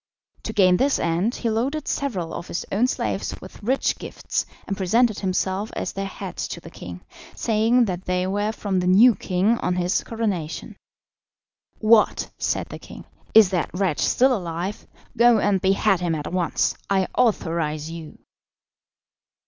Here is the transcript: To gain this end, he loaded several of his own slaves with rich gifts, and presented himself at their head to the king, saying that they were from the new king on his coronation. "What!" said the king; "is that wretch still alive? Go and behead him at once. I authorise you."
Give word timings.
To 0.45 0.53
gain 0.53 0.77
this 0.77 0.97
end, 0.97 1.35
he 1.35 1.49
loaded 1.51 1.87
several 1.87 2.33
of 2.33 2.47
his 2.47 2.65
own 2.71 2.87
slaves 2.87 3.39
with 3.39 3.61
rich 3.61 3.99
gifts, 3.99 4.47
and 4.67 4.75
presented 4.75 5.19
himself 5.19 5.69
at 5.75 5.89
their 5.89 6.07
head 6.07 6.37
to 6.37 6.59
the 6.59 6.71
king, 6.71 7.01
saying 7.35 7.85
that 7.85 8.05
they 8.05 8.25
were 8.25 8.51
from 8.51 8.79
the 8.79 8.87
new 8.87 9.13
king 9.13 9.59
on 9.59 9.75
his 9.75 10.03
coronation. 10.03 10.75
"What!" 11.77 12.31
said 12.39 12.69
the 12.69 12.79
king; 12.79 13.05
"is 13.35 13.51
that 13.51 13.69
wretch 13.75 13.99
still 13.99 14.35
alive? 14.35 14.87
Go 15.15 15.37
and 15.37 15.61
behead 15.61 15.99
him 15.99 16.15
at 16.15 16.33
once. 16.33 16.75
I 16.89 17.07
authorise 17.15 17.91
you." 17.91 18.17